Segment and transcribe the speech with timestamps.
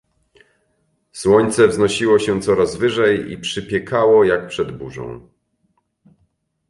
[1.11, 5.29] Słońce wznosiło się coraz wyżej i przypiekało jak przed burzą.